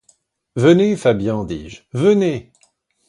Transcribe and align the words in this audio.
Venez, 0.55 0.97
Fabian, 0.97 1.43
dis-je, 1.43 1.83
venez! 1.93 2.51